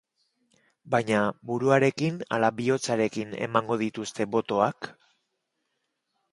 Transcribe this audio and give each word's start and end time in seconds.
Baina, 0.95 1.19
buruarekin 1.49 2.17
ala 2.39 2.49
bihotzarekin 2.61 3.37
emango 3.49 3.79
dituzte 3.85 4.31
botoak? 4.39 4.93